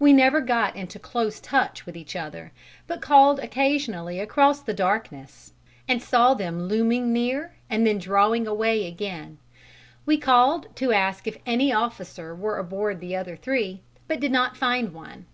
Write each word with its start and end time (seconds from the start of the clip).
We 0.00 0.12
never 0.12 0.40
got 0.40 0.74
into 0.74 0.98
close 0.98 1.38
touch 1.38 1.86
with 1.86 1.96
each 1.96 2.16
other, 2.16 2.50
but 2.88 3.00
called 3.00 3.38
occasionally 3.38 4.18
across 4.18 4.60
the 4.60 4.74
darkness 4.74 5.52
and 5.86 6.02
saw 6.02 6.34
them 6.34 6.66
looming 6.66 7.12
near 7.12 7.52
and 7.70 7.86
then 7.86 7.98
drawing 7.98 8.48
away 8.48 8.84
again; 8.88 9.38
we 10.04 10.18
called 10.18 10.74
to 10.74 10.92
ask 10.92 11.28
if 11.28 11.36
any 11.46 11.72
officer 11.72 12.34
were 12.34 12.58
aboard 12.58 12.98
the 12.98 13.14
other 13.14 13.36
three, 13.36 13.80
but 14.08 14.18
did 14.18 14.32
not 14.32 14.56
find 14.56 14.92
one. 14.92 15.26